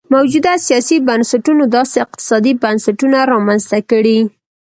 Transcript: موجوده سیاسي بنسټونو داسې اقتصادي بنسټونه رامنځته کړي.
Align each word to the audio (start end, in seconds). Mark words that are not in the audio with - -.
موجوده 0.15 0.53
سیاسي 0.67 0.95
بنسټونو 1.07 1.63
داسې 1.75 1.97
اقتصادي 2.05 2.53
بنسټونه 2.63 3.17
رامنځته 3.31 3.79
کړي. 3.91 4.19